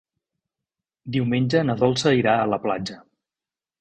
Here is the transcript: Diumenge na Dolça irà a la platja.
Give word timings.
Diumenge 1.15 1.61
na 1.67 1.75
Dolça 1.83 2.17
irà 2.21 2.35
a 2.39 2.49
la 2.55 2.63
platja. 2.65 2.99